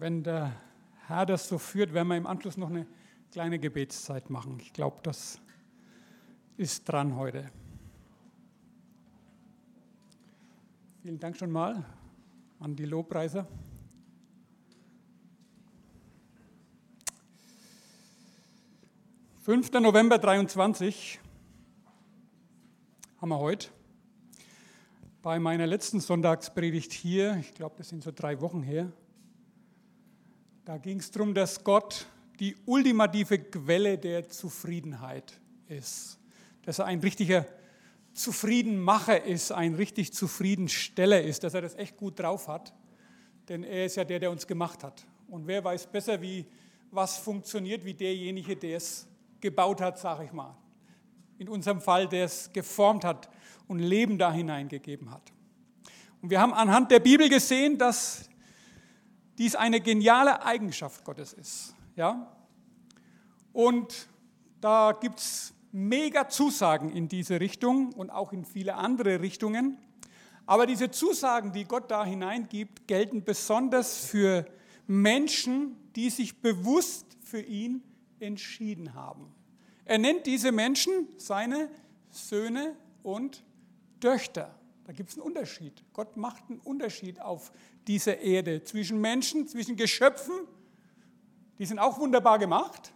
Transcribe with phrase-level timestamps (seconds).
[0.00, 0.56] wenn der
[1.06, 2.86] Herr das so führt, werden wir im Anschluss noch eine
[3.30, 4.58] kleine Gebetszeit machen.
[4.58, 5.38] Ich glaube, das
[6.56, 7.50] ist dran heute.
[11.02, 11.84] Vielen Dank schon mal
[12.60, 13.46] an die Lobpreiser.
[19.42, 21.20] Fünfter November 23
[23.20, 23.68] haben wir heute.
[25.20, 28.90] Bei meiner letzten Sonntagspredigt hier, ich glaube, das sind so drei Wochen her,
[30.70, 32.06] da ging es darum, dass Gott
[32.38, 36.16] die ultimative Quelle der Zufriedenheit ist.
[36.62, 37.44] Dass er ein richtiger
[38.12, 42.72] Zufriedenmacher ist, ein richtig Zufriedensteller ist, dass er das echt gut drauf hat.
[43.48, 45.04] Denn er ist ja der, der uns gemacht hat.
[45.26, 46.46] Und wer weiß besser, wie
[46.92, 49.08] was funktioniert, wie derjenige, der es
[49.40, 50.56] gebaut hat, sage ich mal.
[51.38, 53.28] In unserem Fall, der es geformt hat
[53.66, 55.32] und Leben da hineingegeben hat.
[56.22, 58.29] Und wir haben anhand der Bibel gesehen, dass
[59.40, 61.74] dies eine geniale Eigenschaft Gottes ist.
[61.96, 62.30] Ja?
[63.54, 64.06] Und
[64.60, 69.78] da gibt es mega Zusagen in diese Richtung und auch in viele andere Richtungen.
[70.44, 74.44] Aber diese Zusagen, die Gott da hineingibt, gelten besonders für
[74.86, 77.82] Menschen, die sich bewusst für ihn
[78.18, 79.32] entschieden haben.
[79.86, 81.70] Er nennt diese Menschen seine
[82.10, 83.42] Söhne und
[84.00, 84.54] Töchter.
[84.90, 85.84] Da gibt es einen Unterschied.
[85.92, 87.52] Gott macht einen Unterschied auf
[87.86, 90.32] dieser Erde zwischen Menschen, zwischen Geschöpfen,
[91.60, 92.90] die sind auch wunderbar gemacht,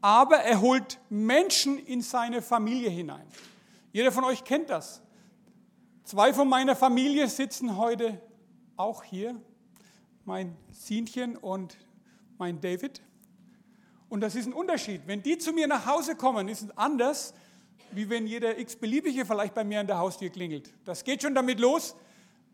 [0.00, 3.24] aber er holt Menschen in seine Familie hinein.
[3.92, 5.00] Jeder von euch kennt das.
[6.02, 8.20] Zwei von meiner Familie sitzen heute
[8.76, 9.40] auch hier,
[10.24, 11.78] mein Sinchen und
[12.36, 13.00] mein David.
[14.08, 15.02] Und das ist ein Unterschied.
[15.06, 17.32] Wenn die zu mir nach Hause kommen, ist es anders,
[17.92, 20.72] wie wenn jeder x-beliebige vielleicht bei mir an der Haustür klingelt.
[20.84, 21.96] Das geht schon damit los.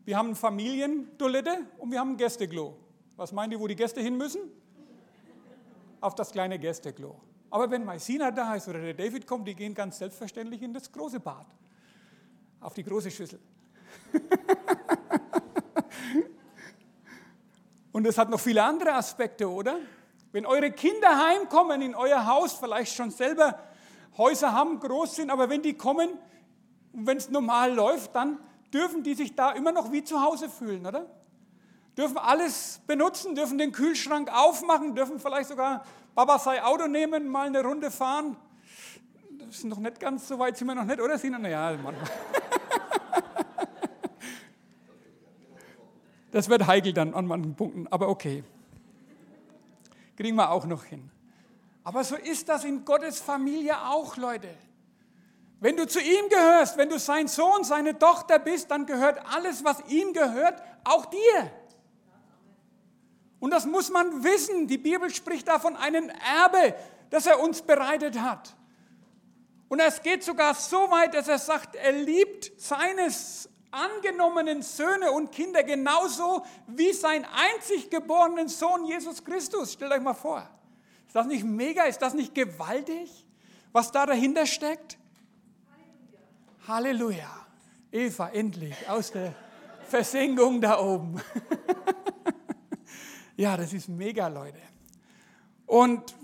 [0.05, 2.77] Wir haben eine Familientoilette und wir haben ein Gästeklo.
[3.15, 4.41] Was meint ihr, wo die Gäste hin müssen?
[6.01, 7.15] Auf das kleine Gästeklo.
[7.49, 10.91] Aber wenn Maisina da ist oder der David kommt, die gehen ganz selbstverständlich in das
[10.91, 11.45] große Bad.
[12.59, 13.39] Auf die große Schüssel.
[17.91, 19.77] und es hat noch viele andere Aspekte, oder?
[20.31, 23.59] Wenn eure Kinder heimkommen in euer Haus, vielleicht schon selber
[24.17, 26.09] Häuser haben, groß sind, aber wenn die kommen
[26.93, 28.39] und wenn es normal läuft, dann
[28.73, 31.05] dürfen die sich da immer noch wie zu Hause fühlen, oder?
[31.97, 35.83] Dürfen alles benutzen, dürfen den Kühlschrank aufmachen, dürfen vielleicht sogar
[36.15, 38.37] Baba sei Auto nehmen, mal eine Runde fahren.
[39.39, 41.17] Das ist noch nicht ganz so weit, sind wir noch nicht, oder?
[41.17, 41.95] Sind wir, ja, manchmal.
[46.31, 48.43] Das wird heikel dann an manchen Punkten, aber okay.
[50.17, 51.11] Kriegen wir auch noch hin.
[51.83, 54.49] Aber so ist das in Gottes Familie auch, Leute.
[55.59, 59.63] Wenn du zu ihm gehörst, wenn du sein Sohn, seine Tochter bist, dann gehört alles,
[59.63, 61.51] was ihm gehört, auch dir.
[63.39, 64.67] Und das muss man wissen.
[64.67, 66.75] Die Bibel spricht davon einem Erbe,
[67.09, 68.55] das er uns bereitet hat.
[69.67, 75.31] Und es geht sogar so weit, dass er sagt, er liebt seines angenommenen Söhne und
[75.31, 79.73] Kinder genauso wie sein einzig geborenen Sohn Jesus Christus.
[79.73, 80.47] Stellt euch mal vor.
[81.13, 81.83] Ist das nicht mega?
[81.83, 83.07] Ist das nicht gewaltig,
[83.71, 84.97] was da dahinter steckt?
[86.67, 87.29] Halleluja.
[87.91, 89.35] Eva, endlich aus der
[89.87, 91.21] Versenkung da oben.
[93.37, 94.57] ja, das ist mega, Leute.
[95.67, 96.15] Und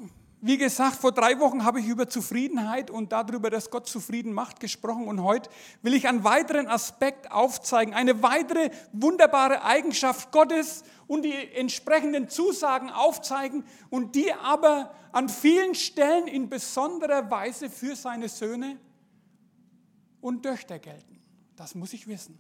[0.41, 4.61] wie gesagt, vor drei Wochen habe ich über Zufriedenheit und darüber, dass Gott zufrieden macht,
[4.61, 5.07] gesprochen.
[5.07, 5.50] Und heute
[5.81, 12.89] will ich einen weiteren Aspekt aufzeigen, eine weitere wunderbare Eigenschaft Gottes und die entsprechenden Zusagen
[12.89, 18.77] aufzeigen und die aber an vielen Stellen in besonderer Weise für seine Söhne
[20.21, 21.19] und Töchter gelten.
[21.57, 22.39] Das muss ich wissen.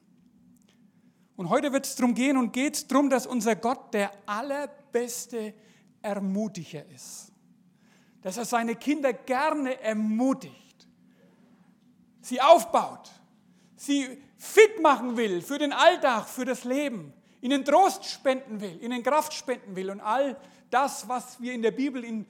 [1.35, 5.53] Und heute wird es darum gehen und geht es darum, dass unser Gott der allerbeste
[6.01, 7.33] Ermutiger ist
[8.21, 10.87] dass er seine Kinder gerne ermutigt,
[12.21, 13.11] sie aufbaut,
[13.75, 19.03] sie fit machen will für den Alltag, für das Leben, ihnen Trost spenden will, ihnen
[19.03, 20.37] Kraft spenden will und all
[20.69, 22.25] das, was wir in der Bibel in,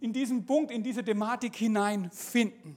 [0.00, 2.76] in diesen Punkt, in diese Thematik hinein finden.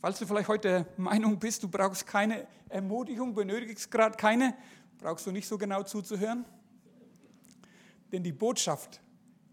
[0.00, 4.54] Falls du vielleicht heute der Meinung bist, du brauchst keine Ermutigung, benötigst gerade keine,
[4.98, 6.44] brauchst du nicht so genau zuzuhören.
[8.12, 9.00] Denn die Botschaft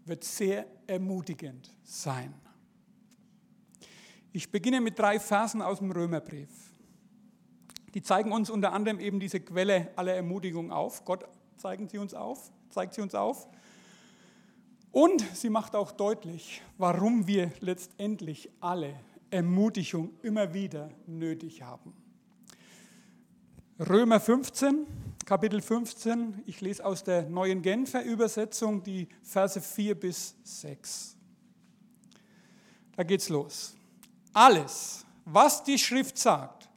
[0.04, 2.34] wird sehr ermutigend sein.
[4.32, 6.48] Ich beginne mit drei Versen aus dem Römerbrief.
[7.94, 11.04] Die zeigen uns unter anderem eben diese Quelle aller Ermutigung auf.
[11.04, 11.24] Gott
[11.56, 13.48] zeigen sie uns auf, zeigt sie uns auf.
[14.90, 18.94] Und sie macht auch deutlich, warum wir letztendlich alle
[19.30, 21.94] Ermutigung immer wieder nötig haben.
[23.78, 24.86] Römer 15,
[25.24, 26.42] Kapitel 15.
[26.46, 31.16] Ich lese aus der neuen Genfer Übersetzung die Verse 4 bis 6.
[32.96, 33.74] Da geht's los.
[34.32, 36.68] Alles, was die Schrift sagt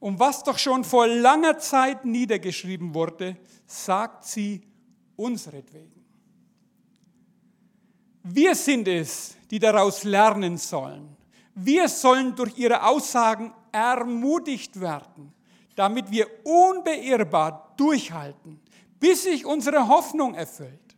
[0.00, 3.36] und was doch schon vor langer Zeit niedergeschrieben wurde,
[3.66, 4.62] sagt sie
[5.16, 6.04] unsretwegen.
[8.22, 11.14] Wir sind es, die daraus lernen sollen.
[11.54, 15.33] Wir sollen durch ihre Aussagen ermutigt werden,
[15.76, 18.60] damit wir unbeirrbar durchhalten,
[19.00, 20.96] bis sich unsere Hoffnung erfüllt.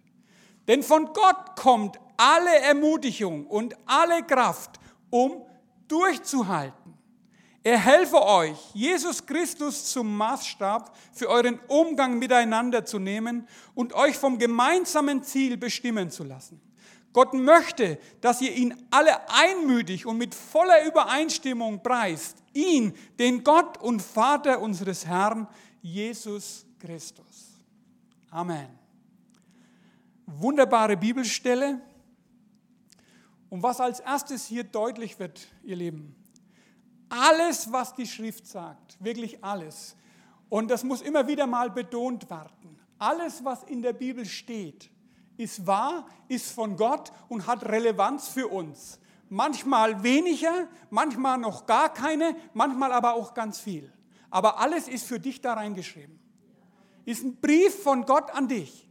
[0.69, 4.81] Denn von Gott kommt alle Ermutigung und alle Kraft,
[5.11, 5.43] um
[5.88, 6.94] durchzuhalten.
[7.62, 14.17] Er helfe euch, Jesus Christus zum Maßstab für euren Umgang miteinander zu nehmen und euch
[14.17, 16.61] vom gemeinsamen Ziel bestimmen zu lassen.
[17.12, 22.37] Gott möchte, dass ihr ihn alle einmütig und mit voller Übereinstimmung preist.
[22.56, 25.47] Ihn, den Gott und Vater unseres Herrn,
[25.82, 27.58] Jesus Christus.
[28.31, 28.69] Amen.
[30.26, 31.81] Wunderbare Bibelstelle.
[33.49, 36.17] Und was als erstes hier deutlich wird, ihr Lieben,
[37.08, 39.94] alles, was die Schrift sagt, wirklich alles,
[40.49, 44.91] und das muss immer wieder mal betont werden, alles, was in der Bibel steht,
[45.37, 48.99] ist wahr, ist von Gott und hat Relevanz für uns.
[49.28, 53.93] Manchmal weniger, manchmal noch gar keine, manchmal aber auch ganz viel.
[54.31, 56.19] Aber alles ist für dich da reingeschrieben.
[57.05, 58.88] Ist ein Brief von Gott an dich.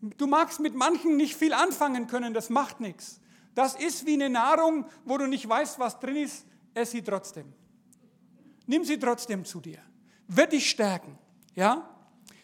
[0.00, 3.20] Du magst mit manchen nicht viel anfangen können, das macht nichts.
[3.54, 7.52] Das ist wie eine Nahrung, wo du nicht weißt, was drin ist, ess sie trotzdem.
[8.66, 9.78] Nimm sie trotzdem zu dir.
[10.28, 11.18] Wird dich stärken.
[11.54, 11.88] Ja?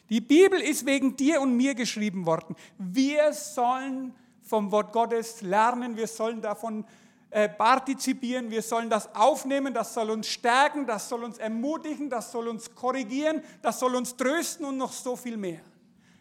[0.08, 2.56] Die Bibel ist wegen dir und mir geschrieben worden.
[2.78, 4.14] Wir sollen
[4.52, 6.84] vom Wort Gottes lernen, wir sollen davon
[7.30, 12.30] äh, partizipieren, wir sollen das aufnehmen, das soll uns stärken, das soll uns ermutigen, das
[12.30, 15.62] soll uns korrigieren, das soll uns trösten und noch so viel mehr.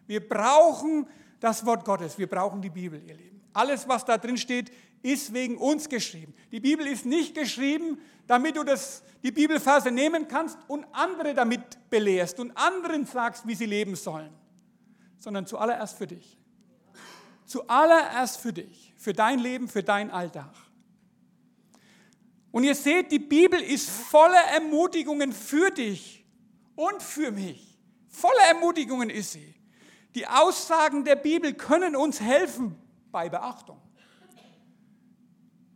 [0.07, 1.05] Wir brauchen
[1.41, 2.17] das Wort Gottes.
[2.17, 3.41] Wir brauchen die Bibel, ihr Lieben.
[3.51, 6.33] Alles, was da drin steht, ist wegen uns geschrieben.
[6.53, 11.89] Die Bibel ist nicht geschrieben, damit du das, die Bibelverse nehmen kannst und andere damit
[11.89, 14.31] belehrst und anderen sagst, wie sie leben sollen,
[15.19, 16.37] sondern zuallererst für dich.
[17.51, 20.53] Zuallererst für dich, für dein Leben, für dein Alltag.
[22.50, 26.25] Und ihr seht, die Bibel ist voller Ermutigungen für dich
[26.75, 27.77] und für mich.
[28.07, 29.53] Voller Ermutigungen ist sie.
[30.15, 32.77] Die Aussagen der Bibel können uns helfen
[33.12, 33.81] bei Beachtung.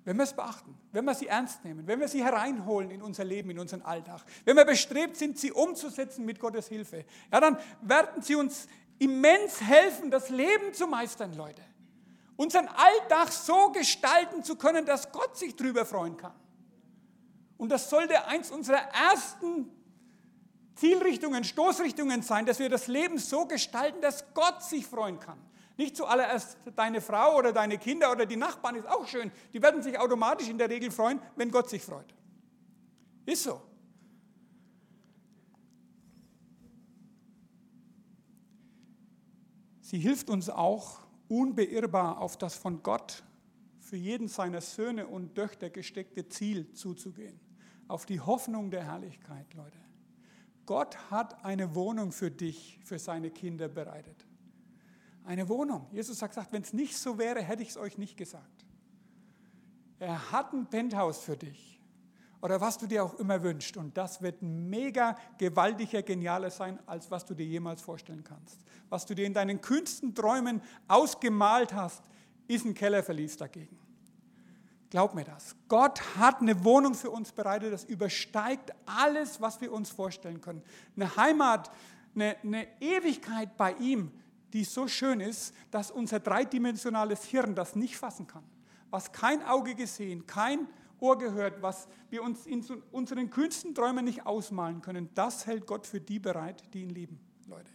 [0.05, 3.25] Wenn wir es beachten, wenn wir sie ernst nehmen, wenn wir sie hereinholen in unser
[3.25, 7.57] Leben, in unseren Alltag, wenn wir bestrebt sind, sie umzusetzen mit Gottes Hilfe, ja, dann
[7.81, 8.69] werden sie uns
[8.99, 11.61] immens helfen, das Leben zu meistern, Leute.
[12.37, 16.33] Unseren Alltag so gestalten zu können, dass Gott sich drüber freuen kann.
[17.57, 19.71] Und das sollte eins unserer ersten
[20.75, 25.39] Zielrichtungen, Stoßrichtungen sein, dass wir das Leben so gestalten, dass Gott sich freuen kann.
[25.77, 29.31] Nicht zuallererst deine Frau oder deine Kinder oder die Nachbarn ist auch schön.
[29.53, 32.13] Die werden sich automatisch in der Regel freuen, wenn Gott sich freut.
[33.25, 33.61] Ist so.
[39.85, 40.97] Sie hilft uns auch,
[41.27, 43.23] unbeirrbar auf das von Gott
[43.77, 47.39] für jeden seiner Söhne und Töchter gesteckte Ziel zuzugehen.
[47.87, 49.77] Auf die Hoffnung der Herrlichkeit, Leute.
[50.65, 54.25] Gott hat eine Wohnung für dich, für seine Kinder bereitet.
[55.23, 55.85] Eine Wohnung.
[55.91, 58.65] Jesus hat gesagt, wenn es nicht so wäre, hätte ich es euch nicht gesagt.
[59.99, 61.74] Er hat ein Penthouse für dich.
[62.45, 63.75] Oder was du dir auch immer wünschst.
[63.75, 68.59] Und das wird mega gewaltiger, genialer sein, als was du dir jemals vorstellen kannst.
[68.87, 72.03] Was du dir in deinen kühnsten Träumen ausgemalt hast,
[72.47, 73.79] ist ein Kellerverlies dagegen.
[74.91, 75.55] Glaub mir das.
[75.67, 80.61] Gott hat eine Wohnung für uns bereitet, das übersteigt alles, was wir uns vorstellen können.
[80.95, 81.71] Eine Heimat,
[82.13, 84.11] eine, eine Ewigkeit bei ihm,
[84.53, 88.43] die so schön ist, dass unser dreidimensionales Hirn das nicht fassen kann.
[88.91, 90.67] Was kein Auge gesehen, kein
[90.99, 95.85] Ohr gehört, was wir uns in unseren kühnsten Träumen nicht ausmalen können, das hält Gott
[95.85, 97.71] für die bereit, die ihn lieben, Leute.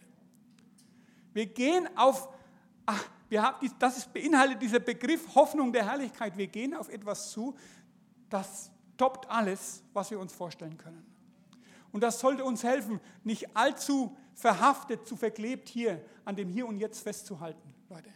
[1.33, 2.29] Wir gehen auf,
[2.85, 6.37] ach, wir haben, das ist, beinhaltet dieser Begriff Hoffnung der Herrlichkeit.
[6.37, 7.55] Wir gehen auf etwas zu,
[8.29, 11.05] das toppt alles, was wir uns vorstellen können.
[11.91, 16.77] Und das sollte uns helfen, nicht allzu verhaftet, zu verklebt hier an dem Hier und
[16.77, 18.09] Jetzt festzuhalten, Leute.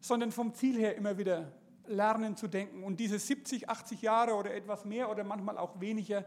[0.00, 1.52] Sondern vom Ziel her immer wieder
[1.90, 6.24] lernen zu denken und diese 70, 80 Jahre oder etwas mehr oder manchmal auch weniger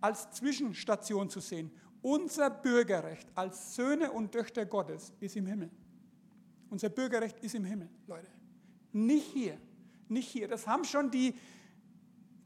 [0.00, 1.70] als Zwischenstation zu sehen.
[2.02, 5.70] Unser Bürgerrecht als Söhne und Töchter Gottes ist im Himmel.
[6.68, 8.28] Unser Bürgerrecht ist im Himmel, Leute.
[8.92, 9.58] Nicht hier.
[10.08, 10.48] Nicht hier.
[10.48, 11.34] Das haben schon die,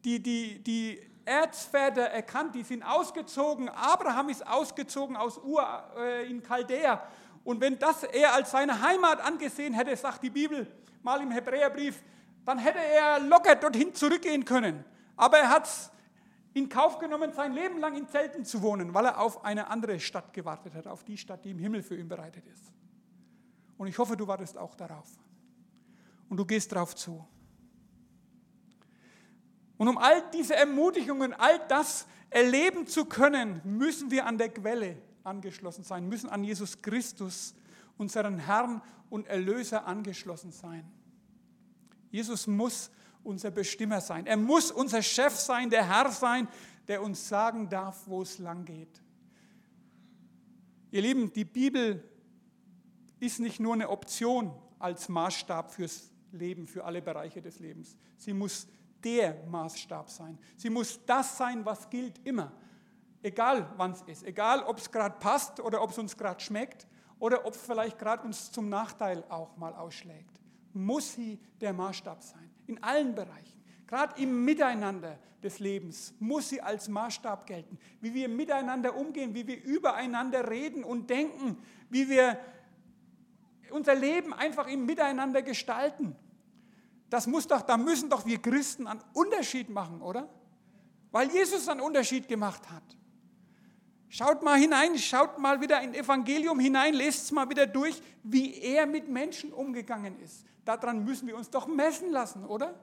[0.05, 3.69] die, die, die Erzväter erkannt, die sind ausgezogen.
[3.69, 5.63] Abraham ist ausgezogen aus Ur
[5.99, 7.03] äh, in Chaldea.
[7.45, 10.67] Und wenn das er als seine Heimat angesehen hätte, sagt die Bibel
[11.02, 12.02] mal im Hebräerbrief,
[12.45, 14.85] dann hätte er locker dorthin zurückgehen können.
[15.17, 15.90] Aber er hat es
[16.55, 20.00] in Kauf genommen, sein Leben lang in Zelten zu wohnen, weil er auf eine andere
[20.00, 22.73] Stadt gewartet hat, auf die Stadt, die im Himmel für ihn bereitet ist.
[23.76, 25.09] Und ich hoffe, du wartest auch darauf.
[26.28, 27.25] Und du gehst darauf zu.
[29.76, 34.97] Und um all diese Ermutigungen, all das erleben zu können, müssen wir an der Quelle
[35.23, 37.55] angeschlossen sein, müssen an Jesus Christus,
[37.99, 40.90] unseren Herrn und Erlöser angeschlossen sein.
[42.11, 42.90] Jesus muss
[43.23, 44.26] unser Bestimmer sein.
[44.26, 46.49] Er muss unser Chef sein, der Herr sein,
[46.87, 49.02] der uns sagen darf, wo es lang geht.
[50.90, 52.02] Ihr Lieben, die Bibel
[53.21, 57.97] ist nicht nur eine Option als Maßstab fürs Leben, für alle Bereiche des Lebens.
[58.17, 58.67] Sie muss
[59.05, 60.38] der Maßstab sein.
[60.57, 62.52] Sie muss das sein, was gilt immer.
[63.23, 66.87] Egal wann es ist, egal ob es gerade passt oder ob es uns gerade schmeckt
[67.19, 70.41] oder ob vielleicht gerade uns zum Nachteil auch mal ausschlägt.
[70.73, 72.51] Muss sie der Maßstab sein.
[72.67, 73.63] In allen Bereichen.
[73.87, 77.79] Gerade im Miteinander des Lebens muss sie als Maßstab gelten.
[78.01, 81.59] Wie wir miteinander umgehen, wie wir übereinander reden und denken,
[81.89, 82.39] wie wir
[83.71, 86.17] unser Leben einfach im Miteinander gestalten.
[87.11, 90.29] Das muss doch, da müssen doch wir Christen einen Unterschied machen, oder?
[91.11, 92.83] Weil Jesus einen Unterschied gemacht hat.
[94.11, 98.55] Schaut mal hinein, schaut mal wieder in Evangelium hinein, lest es mal wieder durch, wie
[98.55, 100.45] er mit Menschen umgegangen ist.
[100.65, 102.75] Daran müssen wir uns doch messen lassen, oder?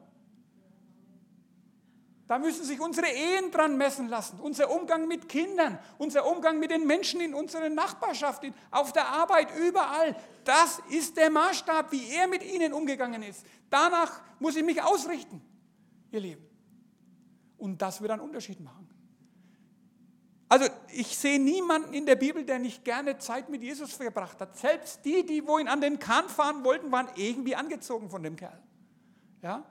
[2.27, 6.71] Da müssen sich unsere Ehen dran messen lassen, unser Umgang mit Kindern, unser Umgang mit
[6.71, 10.15] den Menschen in unserer Nachbarschaft, auf der Arbeit, überall.
[10.43, 13.45] Das ist der Maßstab, wie er mit ihnen umgegangen ist.
[13.69, 15.41] Danach muss ich mich ausrichten,
[16.11, 16.49] ihr Lieben.
[17.57, 18.84] Und das wird einen Unterschied machen.
[20.55, 24.55] Also ich sehe niemanden in der Bibel, der nicht gerne Zeit mit Jesus verbracht hat.
[24.55, 28.57] Selbst die, die wohin an den Kahn fahren wollten, waren irgendwie angezogen von dem Kerl.
[29.41, 29.65] Ja?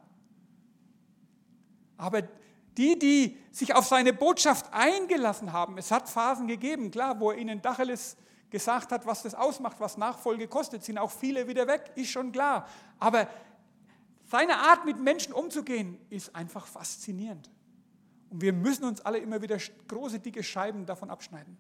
[1.97, 2.21] Aber
[2.77, 7.39] die, die sich auf seine Botschaft eingelassen haben, es hat Phasen gegeben, klar, wo er
[7.39, 8.19] ihnen Dacheles
[8.51, 12.31] gesagt hat, was das ausmacht, was Nachfolge kostet, sind auch viele wieder weg, ist schon
[12.31, 12.69] klar.
[12.99, 13.27] Aber
[14.27, 17.49] seine Art, mit Menschen umzugehen, ist einfach faszinierend.
[18.35, 21.57] Und wir müssen uns alle immer wieder große, dicke Scheiben davon abschneiden,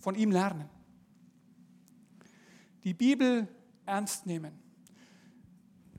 [0.00, 0.68] von ihm lernen.
[2.82, 3.46] Die Bibel
[3.86, 4.58] ernst nehmen.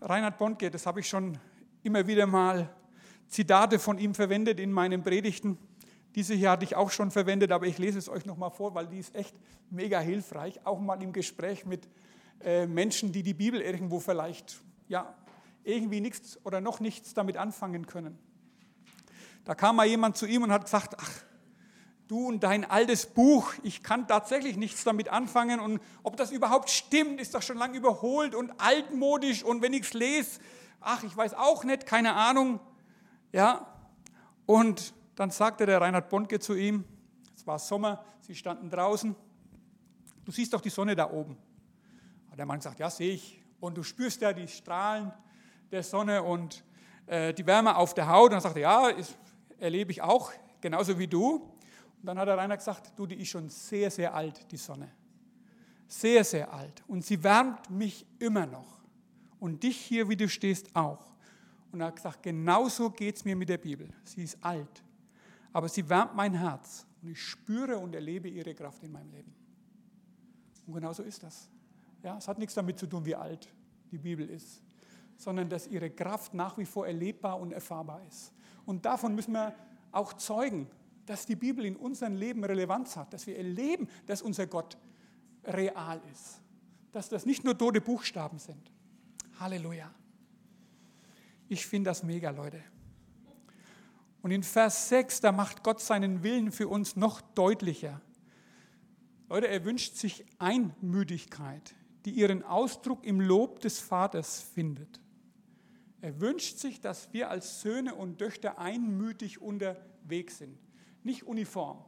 [0.01, 1.37] Reinhard Bondke, das habe ich schon
[1.81, 2.75] immer wieder mal
[3.29, 5.57] Zitate von ihm verwendet in meinen Predigten.
[6.13, 8.87] Diese hier hatte ich auch schon verwendet, aber ich lese es euch nochmal vor, weil
[8.87, 9.33] die ist echt
[9.69, 11.87] mega hilfreich, auch mal im Gespräch mit
[12.41, 15.15] äh, Menschen, die die Bibel irgendwo vielleicht ja,
[15.63, 18.17] irgendwie nichts oder noch nichts damit anfangen können.
[19.45, 21.11] Da kam mal jemand zu ihm und hat gesagt, ach,
[22.07, 26.69] du und dein altes Buch, ich kann tatsächlich nichts damit anfangen und ob das überhaupt
[26.69, 30.39] stimmt, ist doch schon lange überholt und altmodisch und wenn ich es lese,
[30.81, 32.59] ach, ich weiß auch nicht, keine Ahnung.
[33.31, 33.67] Ja,
[34.45, 36.83] und dann sagte der Reinhard Bondke zu ihm,
[37.35, 39.15] es war Sommer, sie standen draußen,
[40.25, 41.37] du siehst doch die Sonne da oben.
[42.31, 43.43] Und der Mann sagt, ja, sehe ich.
[43.59, 45.11] Und du spürst ja die Strahlen
[45.71, 46.63] der Sonne und
[47.05, 48.25] äh, die Wärme auf der Haut.
[48.25, 49.17] Und dann sagte er, ja, ist,
[49.59, 51.35] erlebe ich auch, genauso wie du.
[51.35, 54.89] Und dann hat der Reinhard gesagt, du, die ist schon sehr, sehr alt, die Sonne.
[55.87, 56.83] Sehr, sehr alt.
[56.87, 58.79] Und sie wärmt mich immer noch.
[59.39, 61.09] Und dich hier, wie du stehst, auch.
[61.71, 63.89] Und er hat gesagt, genauso geht es mir mit der Bibel.
[64.03, 64.83] Sie ist alt,
[65.53, 69.33] aber sie wärmt mein Herz und ich spüre und erlebe ihre Kraft in meinem Leben.
[70.65, 71.49] Und genauso ist das.
[72.03, 73.51] Ja, es hat nichts damit zu tun, wie alt
[73.91, 74.61] die Bibel ist,
[75.17, 78.33] sondern dass ihre Kraft nach wie vor erlebbar und erfahrbar ist.
[78.69, 79.55] Und davon müssen wir
[79.91, 80.69] auch zeugen,
[81.07, 84.77] dass die Bibel in unserem Leben Relevanz hat, dass wir erleben, dass unser Gott
[85.43, 86.39] real ist,
[86.91, 88.71] dass das nicht nur tote Buchstaben sind.
[89.39, 89.91] Halleluja.
[91.47, 92.61] Ich finde das mega, Leute.
[94.21, 97.99] Und in Vers 6, da macht Gott seinen Willen für uns noch deutlicher.
[99.29, 101.73] Leute, er wünscht sich Einmütigkeit,
[102.05, 105.01] die ihren Ausdruck im Lob des Vaters findet.
[106.01, 110.57] Er wünscht sich, dass wir als Söhne und Töchter einmütig unterwegs sind,
[111.03, 111.83] nicht uniform.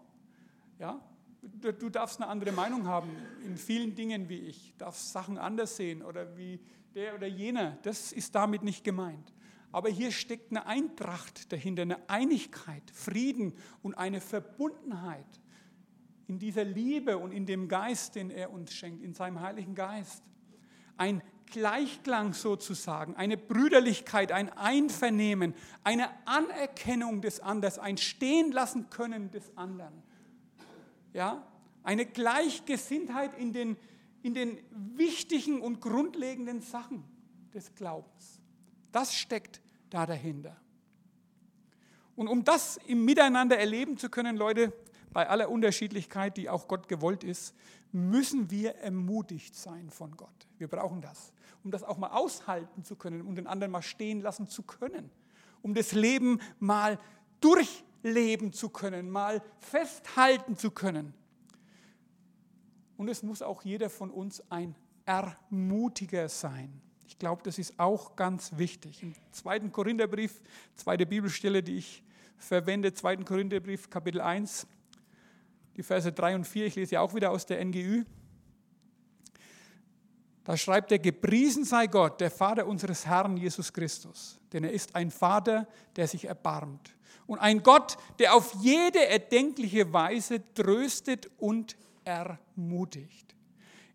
[0.79, 1.01] Ja?
[1.41, 3.09] Du darfst eine andere Meinung haben
[3.45, 6.59] in vielen Dingen wie ich, darfst Sachen anders sehen oder wie
[6.93, 7.77] der oder jener.
[7.83, 9.33] Das ist damit nicht gemeint.
[9.71, 15.39] Aber hier steckt eine Eintracht dahinter, eine Einigkeit, Frieden und eine Verbundenheit
[16.27, 20.23] in dieser Liebe und in dem Geist, den er uns schenkt, in seinem Heiligen Geist.
[20.97, 25.53] Ein Gleichklang sozusagen, eine Brüderlichkeit, ein Einvernehmen,
[25.83, 28.55] eine Anerkennung des anderen, ein Stehen
[28.89, 29.93] können des anderen.
[31.13, 31.45] Ja,
[31.83, 33.77] eine Gleichgesinntheit in den,
[34.23, 37.03] in den wichtigen und grundlegenden Sachen
[37.53, 38.39] des Glaubens.
[38.91, 40.55] Das steckt da dahinter.
[42.15, 44.73] Und um das im Miteinander erleben zu können, Leute,
[45.13, 47.55] bei aller Unterschiedlichkeit, die auch Gott gewollt ist,
[47.91, 50.47] müssen wir ermutigt sein von Gott.
[50.57, 54.21] Wir brauchen das, um das auch mal aushalten zu können, um den anderen mal stehen
[54.21, 55.09] lassen zu können,
[55.61, 56.99] um das Leben mal
[57.41, 61.13] durchleben zu können, mal festhalten zu können.
[62.97, 64.75] Und es muss auch jeder von uns ein
[65.05, 66.81] Ermutiger sein.
[67.07, 69.03] Ich glaube, das ist auch ganz wichtig.
[69.03, 70.41] Im zweiten Korintherbrief,
[70.75, 72.03] zweite Bibelstelle, die ich
[72.37, 74.67] verwende, zweiten Korintherbrief, Kapitel 1,
[75.75, 78.03] die Verse 3 und 4, ich lese auch wieder aus der NGÜ.
[80.43, 84.95] Da schreibt er, gepriesen sei Gott, der Vater unseres Herrn Jesus Christus, denn er ist
[84.95, 86.95] ein Vater, der sich erbarmt
[87.31, 93.35] und ein Gott, der auf jede erdenkliche Weise tröstet und ermutigt.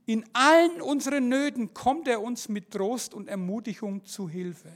[0.07, 4.73] In allen unseren Nöten kommt er uns mit Trost und Ermutigung zu Hilfe.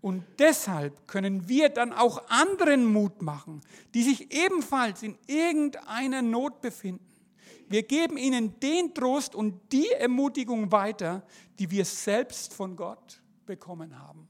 [0.00, 3.60] Und deshalb können wir dann auch anderen Mut machen,
[3.92, 7.04] die sich ebenfalls in irgendeiner Not befinden.
[7.68, 11.22] Wir geben ihnen den Trost und die Ermutigung weiter,
[11.58, 14.26] die wir selbst von Gott bekommen haben.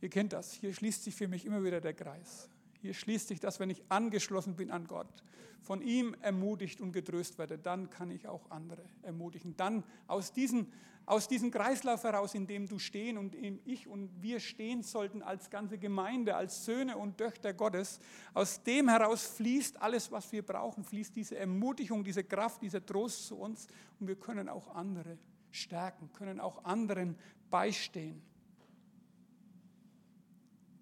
[0.00, 2.48] Ihr kennt das, hier schließt sich für mich immer wieder der Kreis.
[2.80, 5.24] Hier schließt sich das, wenn ich angeschlossen bin an Gott,
[5.66, 9.56] von ihm ermutigt und getröst werde, dann kann ich auch andere ermutigen.
[9.56, 10.68] Dann aus diesem,
[11.06, 15.22] aus diesem Kreislauf heraus, in dem du stehen und in ich und wir stehen sollten
[15.22, 17.98] als ganze Gemeinde, als Söhne und Töchter Gottes,
[18.32, 23.26] aus dem heraus fließt alles, was wir brauchen, fließt diese Ermutigung, diese Kraft, dieser Trost
[23.26, 23.66] zu uns
[23.98, 25.18] und wir können auch andere
[25.50, 27.16] stärken, können auch anderen
[27.50, 28.22] beistehen.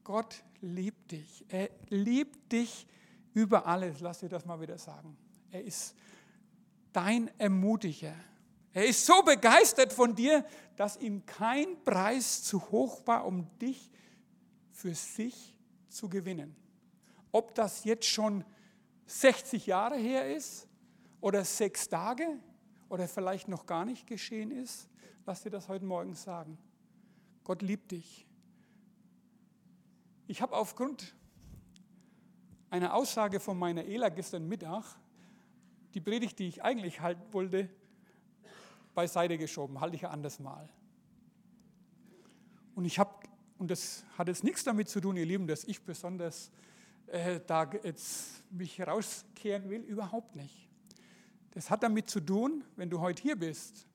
[0.03, 1.43] Gott liebt dich.
[1.49, 2.87] Er liebt dich
[3.35, 4.01] über alles.
[4.01, 5.17] Lass dir das mal wieder sagen.
[5.51, 5.95] Er ist
[6.93, 8.15] dein Ermutiger.
[8.73, 10.45] Er ist so begeistert von dir,
[10.77, 13.91] dass ihm kein Preis zu hoch war, um dich
[14.73, 15.55] für sich
[15.89, 16.57] zu gewinnen.
[17.31, 18.45] Ob das jetzt schon
[19.07, 20.67] 60 Jahre her ist
[21.21, 22.27] oder sechs Tage
[22.89, 24.89] oder vielleicht noch gar nicht geschehen ist,
[25.27, 26.59] lass dir das heute Morgen sagen.
[27.45, 28.27] Gott liebt dich.
[30.27, 31.15] Ich habe aufgrund
[32.75, 34.97] einer Aussage von meiner Ela gestern Mittag
[35.95, 37.69] die Predigt, die ich eigentlich halten wollte,
[38.97, 39.81] beiseite geschoben.
[39.81, 40.69] Halte ich ja anders mal.
[42.75, 43.13] Und ich habe,
[43.59, 46.51] und das hat jetzt nichts damit zu tun, ihr Lieben, dass ich besonders
[47.07, 50.69] äh, da jetzt mich rauskehren will, überhaupt nicht.
[51.53, 53.87] Das hat damit zu tun, wenn du heute hier bist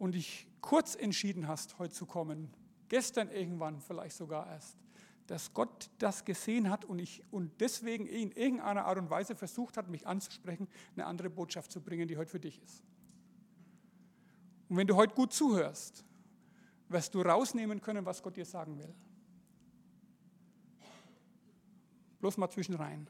[0.00, 2.50] und dich kurz entschieden hast, heute zu kommen,
[2.88, 4.76] gestern irgendwann vielleicht sogar erst,
[5.26, 9.76] dass Gott das gesehen hat und, ich, und deswegen in irgendeiner Art und Weise versucht
[9.76, 12.82] hat, mich anzusprechen, eine andere Botschaft zu bringen, die heute für dich ist.
[14.68, 16.04] Und wenn du heute gut zuhörst,
[16.88, 18.94] wirst du rausnehmen können, was Gott dir sagen will.
[22.20, 23.08] Bloß mal zwischenrein.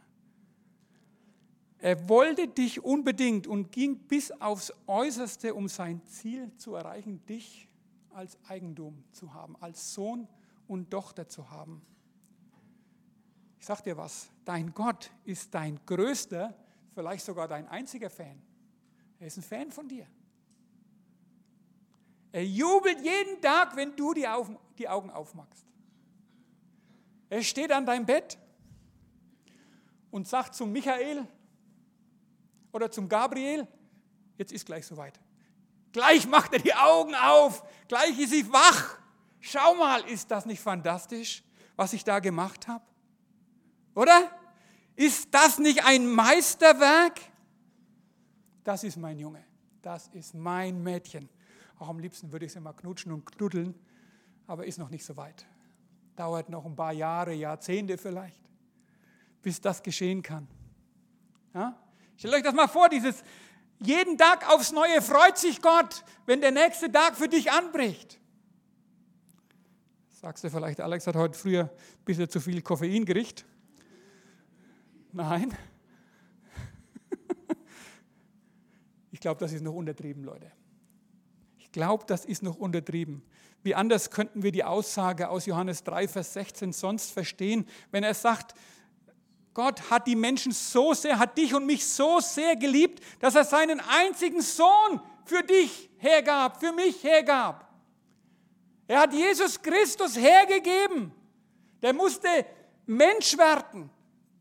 [1.79, 7.69] Er wollte dich unbedingt und ging bis aufs Äußerste, um sein Ziel zu erreichen, dich
[8.11, 10.27] als Eigentum zu haben, als Sohn
[10.67, 11.83] und Tochter zu haben.
[13.65, 16.55] Ich sag dir was, dein Gott ist dein größter,
[16.93, 18.43] vielleicht sogar dein einziger Fan.
[19.19, 20.07] Er ist ein Fan von dir.
[22.31, 25.65] Er jubelt jeden Tag, wenn du die, Augen, die Augen aufmachst.
[27.31, 28.37] Er steht an deinem Bett
[30.11, 31.27] und sagt zum Michael
[32.71, 33.67] oder zum Gabriel,
[34.37, 35.19] jetzt ist gleich soweit.
[35.91, 38.99] Gleich macht er die Augen auf, gleich ist sie wach.
[39.41, 41.43] Schau mal, ist das nicht fantastisch,
[41.77, 42.85] was ich da gemacht habe?
[43.95, 44.31] Oder?
[44.97, 47.21] Ist das nicht ein Meisterwerk?
[48.63, 49.45] Das ist mein Junge.
[49.83, 51.29] Das ist mein Mädchen.
[51.79, 53.75] Auch am liebsten würde ich sie mal knutschen und knuddeln,
[54.47, 55.45] aber ist noch nicht so weit.
[56.17, 58.41] Dauert noch ein paar Jahre, Jahrzehnte vielleicht,
[59.43, 60.49] bis das geschehen kann.
[61.53, 61.77] Ja?
[62.17, 63.23] Stellt euch das mal vor, dieses
[63.81, 68.19] jeden Tag aufs Neue freut sich Gott, wenn der nächste Tag für dich anbricht.
[70.09, 73.45] Sagst du vielleicht, Alex hat heute früher ein bisschen zu viel Koffein gerichtet.
[75.15, 75.57] Nein.
[79.11, 80.51] Ich glaube, das ist noch untertrieben, Leute.
[81.57, 83.23] Ich glaube, das ist noch untertrieben.
[83.63, 88.13] Wie anders könnten wir die Aussage aus Johannes 3, Vers 16 sonst verstehen, wenn er
[88.13, 88.55] sagt,
[89.55, 93.45] Gott hat die Menschen so sehr, hat dich und mich so sehr geliebt, dass er
[93.45, 97.73] seinen einzigen Sohn für dich hergab, für mich hergab.
[98.89, 101.13] Er hat Jesus Christus hergegeben.
[101.81, 102.29] Der musste
[102.85, 103.91] Mensch werden.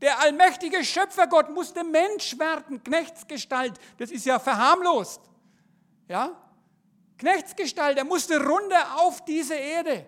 [0.03, 3.79] Der allmächtige Schöpfergott musste Mensch werden, Knechtsgestalt.
[3.97, 5.21] Das ist ja verharmlost.
[6.09, 6.35] Ja?
[7.17, 10.05] Knechtsgestalt, er musste runter auf diese Erde.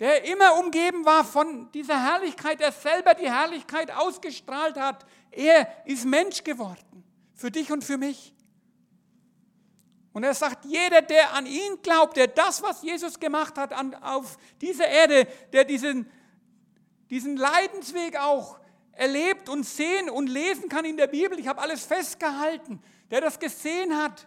[0.00, 5.04] Der immer umgeben war von dieser Herrlichkeit, der selber die Herrlichkeit ausgestrahlt hat.
[5.30, 7.04] Er ist Mensch geworden.
[7.34, 8.32] Für dich und für mich.
[10.14, 13.94] Und er sagt, jeder, der an ihn glaubt, der das, was Jesus gemacht hat an,
[13.96, 16.10] auf dieser Erde, der diesen,
[17.12, 18.58] diesen Leidensweg auch
[18.92, 23.38] erlebt und sehen und lesen kann in der Bibel, ich habe alles festgehalten, der das
[23.38, 24.26] gesehen hat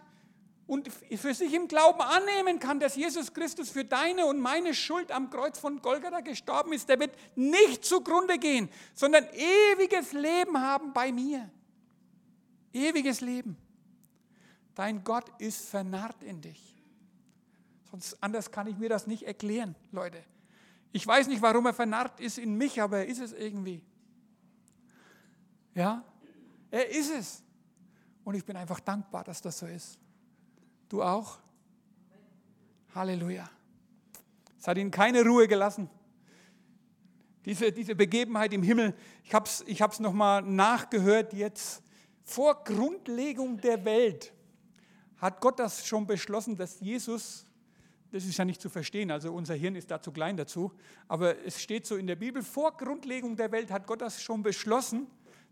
[0.68, 5.10] und für sich im Glauben annehmen kann, dass Jesus Christus für deine und meine Schuld
[5.10, 10.92] am Kreuz von Golgatha gestorben ist, der wird nicht zugrunde gehen, sondern ewiges Leben haben
[10.92, 11.50] bei mir.
[12.72, 13.56] Ewiges Leben.
[14.76, 16.76] Dein Gott ist vernarrt in dich.
[17.90, 20.22] Sonst anders kann ich mir das nicht erklären, Leute.
[20.96, 23.82] Ich weiß nicht, warum er vernarrt ist in mich, aber er ist es irgendwie.
[25.74, 26.02] Ja,
[26.70, 27.42] er ist es.
[28.24, 29.98] Und ich bin einfach dankbar, dass das so ist.
[30.88, 31.38] Du auch?
[32.94, 33.46] Halleluja.
[34.58, 35.90] Es hat ihn keine Ruhe gelassen.
[37.44, 41.82] Diese, diese Begebenheit im Himmel, ich habe es ich nochmal nachgehört jetzt.
[42.24, 44.32] Vor Grundlegung der Welt
[45.18, 47.45] hat Gott das schon beschlossen, dass Jesus,
[48.16, 50.72] das ist ja nicht zu verstehen, also unser Hirn ist da zu klein dazu,
[51.06, 54.42] aber es steht so in der Bibel, vor Grundlegung der Welt hat Gott das schon
[54.42, 55.06] beschlossen,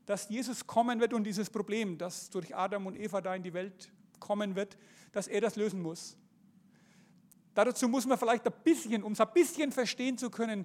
[0.07, 3.53] dass Jesus kommen wird und dieses Problem, das durch Adam und Eva da in die
[3.53, 4.79] Welt kommen wird,
[5.13, 6.17] dass er das lösen muss.
[7.53, 10.65] Dazu muss man vielleicht ein bisschen, um es ein bisschen verstehen zu können,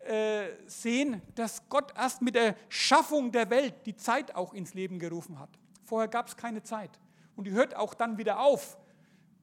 [0.00, 4.98] äh, sehen, dass Gott erst mit der Schaffung der Welt die Zeit auch ins Leben
[4.98, 5.50] gerufen hat.
[5.84, 6.98] Vorher gab es keine Zeit.
[7.36, 8.76] Und die hört auch dann wieder auf,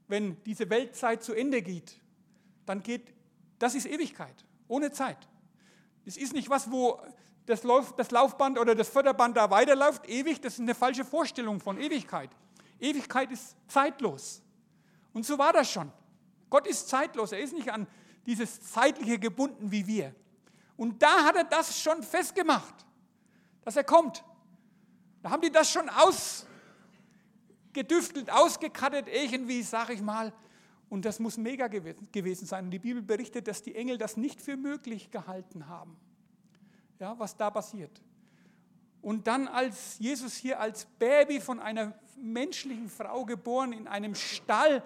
[0.08, 2.00] wenn diese Weltzeit zu Ende geht.
[2.66, 3.14] Dann geht,
[3.60, 5.18] das ist Ewigkeit, ohne Zeit.
[6.06, 7.02] Es ist nicht was, wo
[7.46, 11.60] das, Lauf, das Laufband oder das Förderband da weiterläuft, ewig, das ist eine falsche Vorstellung
[11.60, 12.30] von Ewigkeit.
[12.80, 14.42] Ewigkeit ist zeitlos.
[15.14, 15.92] Und so war das schon.
[16.50, 17.88] Gott ist zeitlos, er ist nicht an
[18.26, 20.16] dieses Zeitliche gebunden wie wir.
[20.78, 22.86] Und da hat er das schon festgemacht,
[23.64, 24.24] dass er kommt.
[25.24, 26.47] Da haben die das schon aus,
[27.78, 30.34] gedüftelt, ausgekattet, irgendwie, sage ich mal.
[30.90, 32.66] Und das muss mega gewesen sein.
[32.66, 35.96] Und die Bibel berichtet, dass die Engel das nicht für möglich gehalten haben,
[37.00, 38.02] ja, was da passiert.
[39.02, 44.82] Und dann, als Jesus hier als Baby von einer menschlichen Frau geboren in einem Stall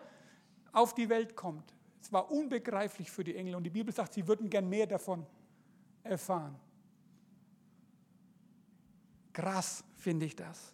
[0.74, 3.56] auf die Welt kommt, es war unbegreiflich für die Engel.
[3.56, 5.26] Und die Bibel sagt, sie würden gern mehr davon
[6.04, 6.60] erfahren.
[9.32, 10.74] Krass finde ich das.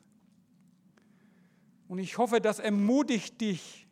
[1.88, 3.88] Und ich hoffe, das ermutigt dich,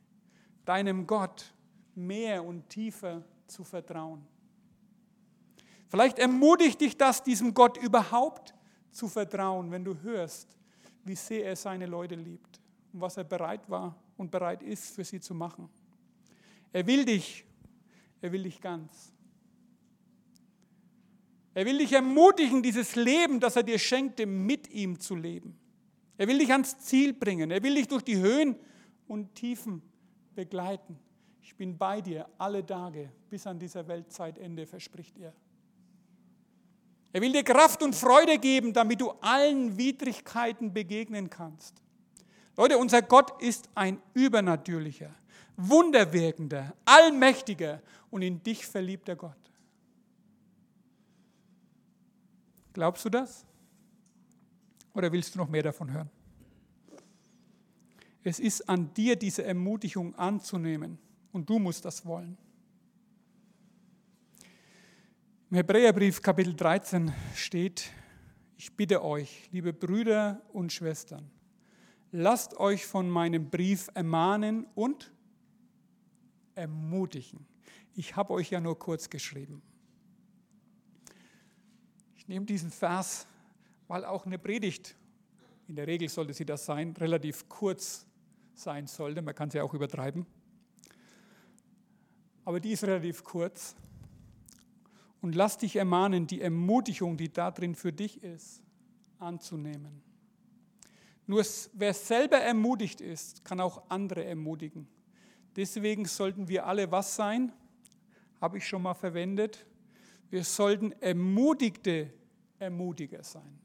[0.65, 1.53] deinem Gott
[1.93, 4.25] mehr und tiefer zu vertrauen.
[5.87, 8.53] Vielleicht ermutigt dich das, diesem Gott überhaupt
[8.91, 10.57] zu vertrauen, wenn du hörst,
[11.03, 12.59] wie sehr er seine Leute liebt
[12.91, 15.69] und was er bereit war und bereit ist für sie zu machen.
[16.73, 17.45] Er will dich,
[18.21, 19.13] er will dich ganz.
[21.53, 25.57] Er will dich ermutigen, dieses Leben, das er dir schenkte, mit ihm zu leben.
[26.17, 27.51] Er will dich ans Ziel bringen.
[27.51, 28.55] Er will dich durch die Höhen
[29.07, 29.81] und Tiefen
[30.33, 30.97] begleiten.
[31.41, 35.33] Ich bin bei dir alle Tage bis an dieser Weltzeitende, verspricht er.
[37.13, 41.81] Er will dir Kraft und Freude geben, damit du allen Widrigkeiten begegnen kannst.
[42.57, 45.13] Leute, unser Gott ist ein übernatürlicher,
[45.55, 49.37] wunderwirkender, allmächtiger und in dich verliebter Gott.
[52.73, 53.45] Glaubst du das?
[54.95, 56.09] Oder willst du noch mehr davon hören?
[58.23, 60.97] Es ist an dir, diese Ermutigung anzunehmen
[61.31, 62.37] und du musst das wollen.
[65.51, 67.91] Im Hebräerbrief Kapitel 13 steht,
[68.57, 71.29] ich bitte euch, liebe Brüder und Schwestern,
[72.11, 75.13] lasst euch von meinem Brief ermahnen und
[76.55, 77.45] ermutigen.
[77.93, 79.61] Ich habe euch ja nur kurz geschrieben.
[82.15, 83.27] Ich nehme diesen Vers
[83.87, 84.95] weil auch eine Predigt,
[85.67, 88.05] in der Regel sollte sie das sein, relativ kurz
[88.53, 89.21] sein sollte.
[89.21, 90.25] Man kann sie auch übertreiben.
[92.43, 93.75] Aber die ist relativ kurz.
[95.21, 98.61] Und lass dich ermahnen, die Ermutigung, die da drin für dich ist,
[99.17, 100.03] anzunehmen.
[101.25, 101.43] Nur
[101.73, 104.87] wer selber ermutigt ist, kann auch andere ermutigen.
[105.55, 107.51] Deswegen sollten wir alle was sein?
[108.39, 109.65] Habe ich schon mal verwendet.
[110.29, 112.13] Wir sollten ermutigte
[112.59, 113.59] Ermutiger sein.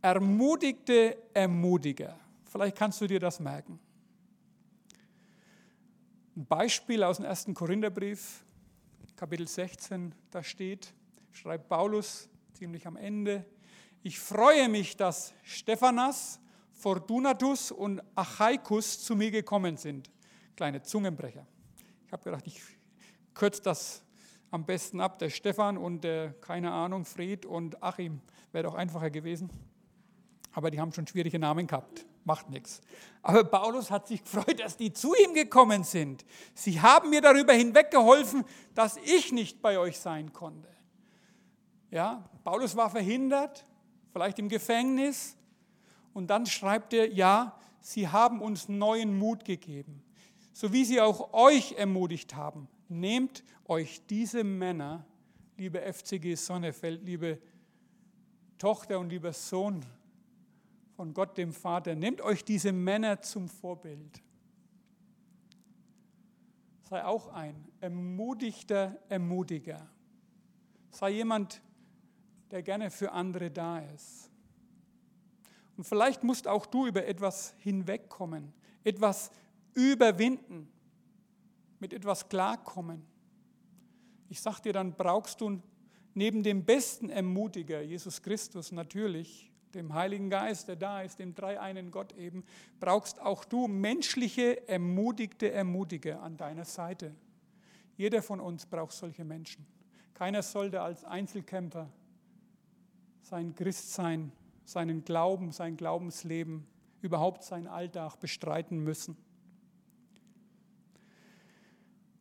[0.00, 2.18] Ermutigte Ermutiger.
[2.44, 3.78] Vielleicht kannst du dir das merken.
[6.36, 8.44] Ein Beispiel aus dem ersten Korintherbrief,
[9.16, 10.94] Kapitel 16, da steht,
[11.32, 13.44] schreibt Paulus ziemlich am Ende,
[14.04, 16.38] ich freue mich, dass Stephanas,
[16.72, 20.10] Fortunatus und Achaikus zu mir gekommen sind.
[20.54, 21.44] Kleine Zungenbrecher.
[22.06, 22.62] Ich habe gedacht, ich
[23.34, 24.04] kürze das
[24.50, 25.18] am besten ab.
[25.18, 28.20] Der Stefan und der, keine Ahnung, Fred und Achim
[28.52, 29.50] wäre doch einfacher gewesen.
[30.52, 32.06] Aber die haben schon schwierige Namen gehabt.
[32.24, 32.80] Macht nichts.
[33.22, 36.24] Aber Paulus hat sich gefreut, dass die zu ihm gekommen sind.
[36.54, 40.68] Sie haben mir darüber hinweggeholfen, dass ich nicht bei euch sein konnte.
[41.90, 43.64] Ja, Paulus war verhindert,
[44.12, 45.36] vielleicht im Gefängnis.
[46.12, 50.02] Und dann schreibt er, ja, sie haben uns neuen Mut gegeben,
[50.52, 52.68] so wie sie auch euch ermutigt haben.
[52.88, 55.06] Nehmt euch diese Männer,
[55.56, 57.38] liebe FCG Sonnefeld, liebe
[58.58, 59.84] Tochter und lieber Sohn
[60.98, 64.20] von Gott dem Vater, nehmt euch diese Männer zum Vorbild.
[66.90, 69.88] Sei auch ein ermutigter Ermutiger.
[70.90, 71.62] Sei jemand,
[72.50, 74.28] der gerne für andere da ist.
[75.76, 79.30] Und vielleicht musst auch du über etwas hinwegkommen, etwas
[79.74, 80.68] überwinden,
[81.78, 83.06] mit etwas klarkommen.
[84.28, 85.62] Ich sage dir, dann brauchst du
[86.14, 91.90] neben dem besten Ermutiger, Jesus Christus natürlich, dem Heiligen Geist, der da ist, dem dreieinen
[91.90, 92.44] Gott eben,
[92.80, 97.14] brauchst auch du menschliche, ermutigte Ermutiger an deiner Seite.
[97.96, 99.66] Jeder von uns braucht solche Menschen.
[100.14, 101.88] Keiner sollte als Einzelkämpfer
[103.20, 104.32] sein Christsein,
[104.64, 106.66] seinen Glauben, sein Glaubensleben,
[107.02, 109.16] überhaupt seinen Alltag bestreiten müssen.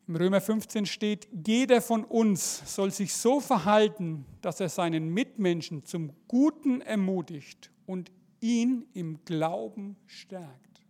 [0.07, 5.83] Im Römer 15 steht, jeder von uns soll sich so verhalten, dass er seinen Mitmenschen
[5.83, 10.81] zum Guten ermutigt und ihn im Glauben stärkt.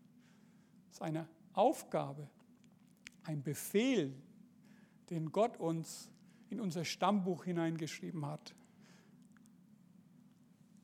[0.85, 2.29] Das ist eine Aufgabe,
[3.23, 4.13] ein Befehl,
[5.09, 6.11] den Gott uns
[6.51, 8.53] in unser Stammbuch hineingeschrieben hat.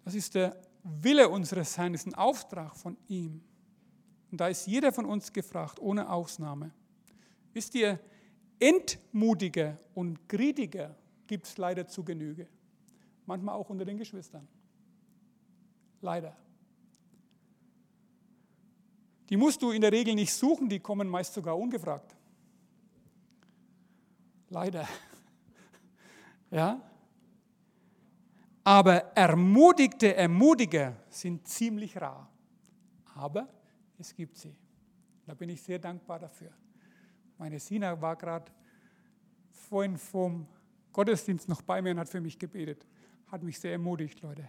[0.06, 3.44] Das ist der Wille unseres Herrn, ist ein Auftrag von ihm.
[4.32, 6.72] Und da ist jeder von uns gefragt, ohne Ausnahme.
[7.54, 8.00] Wisst ihr,
[8.60, 10.96] Entmutiger und Kritiker
[11.28, 12.48] gibt es leider zu Genüge.
[13.26, 14.48] Manchmal auch unter den Geschwistern.
[16.02, 16.36] Leider.
[19.30, 22.16] Die musst du in der Regel nicht suchen, die kommen meist sogar ungefragt.
[24.50, 24.88] Leider.
[26.52, 26.80] Ja?
[28.64, 32.30] Aber ermutigte Ermutiger sind ziemlich rar.
[33.16, 33.48] Aber
[33.98, 34.56] es gibt sie.
[35.26, 36.52] Da bin ich sehr dankbar dafür.
[37.38, 38.52] Meine Sina war gerade
[39.52, 40.48] vorhin vom
[40.92, 42.86] Gottesdienst noch bei mir und hat für mich gebetet.
[43.28, 44.48] Hat mich sehr ermutigt, Leute.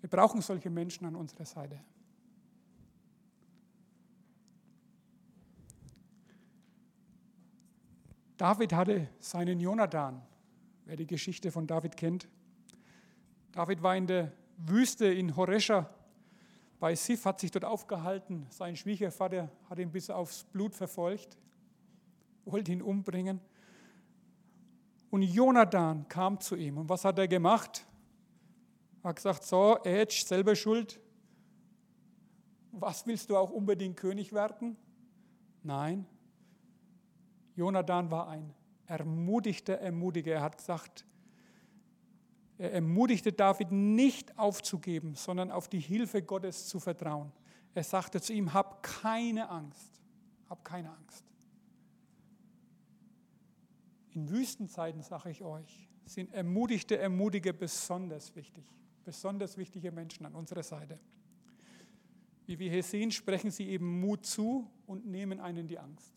[0.00, 1.80] Wir brauchen solche Menschen an unserer Seite.
[8.36, 10.22] David hatte seinen Jonathan
[10.88, 12.26] wer die Geschichte von David kennt.
[13.52, 15.88] David war in der Wüste in Horesha
[16.78, 18.46] bei Sif, hat sich dort aufgehalten.
[18.50, 21.36] Sein Schwiegervater hat ihn bis aufs Blut verfolgt,
[22.44, 23.40] wollte ihn umbringen.
[25.10, 26.78] Und Jonathan kam zu ihm.
[26.78, 27.86] Und was hat er gemacht?
[29.02, 31.00] Er hat gesagt, so, Edge, selber schuld.
[32.72, 34.76] Was willst du auch unbedingt König werden?
[35.62, 36.06] Nein.
[37.56, 38.54] Jonathan war ein
[38.86, 40.34] ermutigter Ermutiger.
[40.34, 41.04] Er hat gesagt,
[42.58, 47.32] er ermutigte David nicht aufzugeben, sondern auf die Hilfe Gottes zu vertrauen.
[47.72, 50.02] Er sagte zu ihm, hab keine Angst,
[50.48, 51.24] hab keine Angst.
[54.10, 58.64] In Wüstenzeiten, sage ich euch, sind ermutigte Ermutiger besonders wichtig.
[59.04, 60.98] Besonders wichtige Menschen an unserer Seite.
[62.46, 66.12] Wie wir hier sehen, sprechen sie eben Mut zu und nehmen einen die Angst.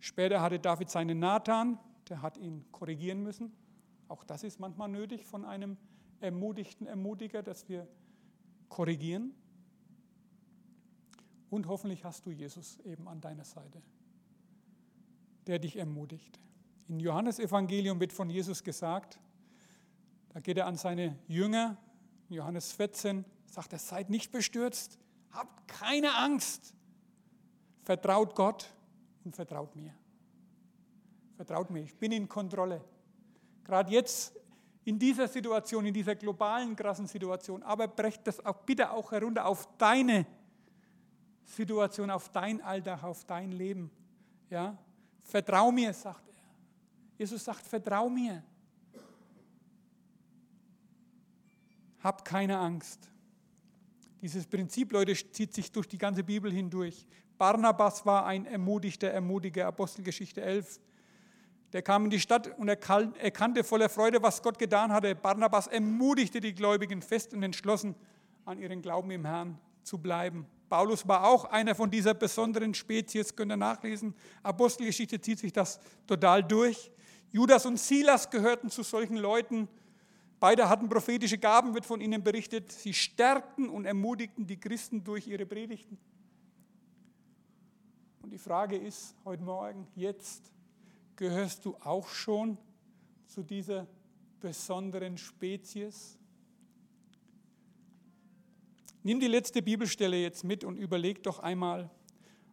[0.00, 3.52] Später hatte David seinen Nathan, der hat ihn korrigieren müssen.
[4.08, 5.76] Auch das ist manchmal nötig von einem
[6.20, 7.86] ermutigten Ermutiger, dass wir
[8.68, 9.34] korrigieren.
[11.50, 13.82] Und hoffentlich hast du Jesus eben an deiner Seite,
[15.46, 16.38] der dich ermutigt.
[16.88, 19.18] In Johannes Evangelium wird von Jesus gesagt,
[20.30, 21.76] da geht er an seine Jünger,
[22.28, 24.98] Johannes 14, sagt er, seid nicht bestürzt,
[25.30, 26.74] habt keine Angst,
[27.82, 28.72] vertraut Gott
[29.24, 29.94] und vertraut mir.
[31.36, 32.84] Vertraut mir, ich bin in Kontrolle.
[33.68, 34.34] Gerade jetzt
[34.84, 39.46] in dieser Situation, in dieser globalen krassen Situation, aber brecht das auch bitte auch herunter
[39.46, 40.26] auf deine
[41.44, 43.90] Situation, auf dein Alltag, auf dein Leben.
[44.48, 44.76] Ja?
[45.22, 46.34] Vertrau mir, sagt er.
[47.18, 48.42] Jesus sagt, vertrau mir.
[52.00, 53.10] hab keine Angst.
[54.22, 57.06] Dieses Prinzip, Leute, zieht sich durch die ganze Bibel hindurch.
[57.36, 60.80] Barnabas war ein ermutigter, ermutiger, Apostelgeschichte 11.
[61.72, 65.14] Der kam in die Stadt und erkannte voller Freude, was Gott getan hatte.
[65.14, 67.94] Barnabas ermutigte die Gläubigen fest und entschlossen,
[68.46, 70.46] an ihren Glauben im Herrn zu bleiben.
[70.68, 74.14] Paulus war auch einer von dieser besonderen Spezies, könnt ihr nachlesen.
[74.42, 76.90] Apostelgeschichte zieht sich das total durch.
[77.30, 79.68] Judas und Silas gehörten zu solchen Leuten.
[80.40, 82.72] Beide hatten prophetische Gaben, wird von ihnen berichtet.
[82.72, 85.98] Sie stärkten und ermutigten die Christen durch ihre Predigten.
[88.22, 90.52] Und die Frage ist heute Morgen, jetzt,
[91.18, 92.56] gehörst du auch schon
[93.26, 93.86] zu dieser
[94.40, 96.16] besonderen Spezies?
[99.02, 101.90] Nimm die letzte Bibelstelle jetzt mit und überleg doch einmal,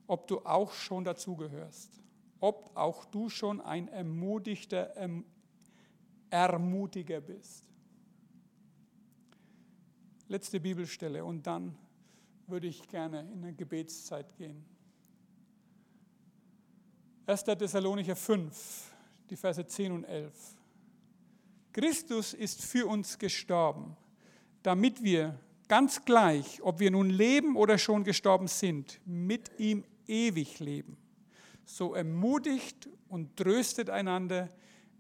[0.08, 2.02] ob du auch schon dazugehörst.
[2.40, 5.26] Ob auch du schon ein ermutigter erm-,
[6.32, 7.70] Ermutiger bist.
[10.28, 11.78] Letzte Bibelstelle und dann
[12.48, 14.66] würde ich gerne in eine Gebetszeit gehen.
[17.28, 17.44] 1.
[17.44, 18.94] Thessalonicher 5,
[19.32, 20.32] die Verse 10 und 11.
[21.74, 23.98] Christus ist für uns gestorben,
[24.62, 30.60] damit wir ganz gleich, ob wir nun leben oder schon gestorben sind, mit ihm ewig
[30.60, 30.98] leben.
[31.66, 34.48] So ermutigt und tröstet einander,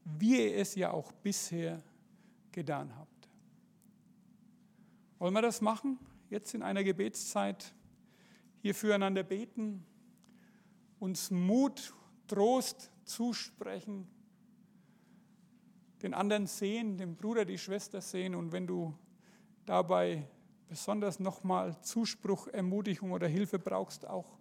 [0.03, 1.83] wie ihr es ja auch bisher
[2.51, 3.29] getan habt.
[5.19, 5.99] Wollen wir das machen?
[6.31, 7.71] Jetzt in einer Gebetszeit
[8.63, 9.85] hier füreinander beten,
[10.97, 11.93] uns Mut
[12.27, 14.07] Trost zusprechen,
[16.01, 18.93] den anderen sehen, den Bruder, die Schwester sehen und wenn du
[19.65, 20.27] dabei
[20.67, 24.37] besonders nochmal Zuspruch, Ermutigung oder Hilfe brauchst, auch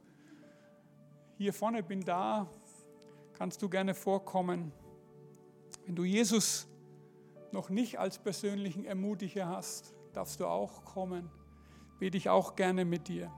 [1.36, 2.48] hier vorne bin da,
[3.34, 4.72] kannst du gerne vorkommen.
[5.84, 6.66] Wenn du Jesus
[7.52, 11.30] noch nicht als persönlichen Ermutiger hast, darfst du auch kommen.
[11.98, 13.32] Bete ich auch gerne mit dir.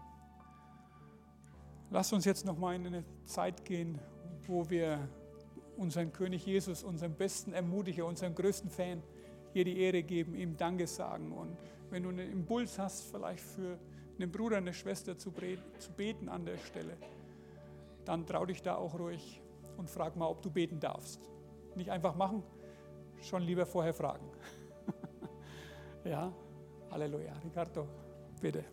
[1.90, 4.00] Lass uns jetzt noch mal in eine Zeit gehen,
[4.48, 5.08] wo wir
[5.76, 9.02] unseren König Jesus, unseren besten Ermutiger, unseren größten Fan
[9.52, 11.32] hier die Ehre geben, ihm Danke sagen.
[11.32, 11.56] Und
[11.90, 13.78] wenn du einen Impuls hast, vielleicht für
[14.18, 15.32] einen Bruder, eine Schwester zu
[15.96, 16.96] beten an der Stelle,
[18.04, 19.42] dann trau dich da auch ruhig
[19.76, 21.30] und frag mal, ob du beten darfst.
[21.74, 22.42] Nicht einfach machen,
[23.20, 24.26] schon lieber vorher fragen.
[26.04, 26.32] ja,
[26.90, 27.32] Halleluja.
[27.44, 27.86] Ricardo,
[28.40, 28.64] bitte.